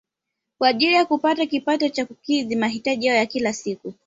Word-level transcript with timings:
Kwa 0.57 0.67
ajili 0.69 0.93
ya 0.93 1.05
kupata 1.05 1.45
kipato 1.45 1.89
cha 1.89 2.05
kukidhi 2.05 2.55
mahitaji 2.55 3.05
yao 3.05 3.17
ya 3.17 3.25
kila 3.25 3.53
siku 3.53 3.93